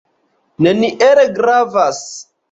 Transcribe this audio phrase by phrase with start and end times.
[0.67, 2.01] Neniel gravas.